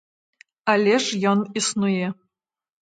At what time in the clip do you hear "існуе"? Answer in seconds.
1.63-2.13